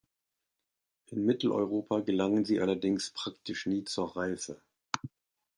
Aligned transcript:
In 1.11 1.27
Mitteleuropa 1.27 1.99
gelangen 1.99 2.43
sie 2.43 2.59
allerdings 2.59 3.11
praktisch 3.11 3.67
nie 3.67 3.83
zur 3.83 4.17
Reife. 4.17 4.59